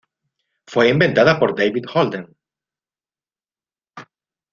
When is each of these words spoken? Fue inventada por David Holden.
Fue 0.65 0.89
inventada 0.89 1.39
por 1.39 1.53
David 1.55 1.85
Holden. 1.93 2.35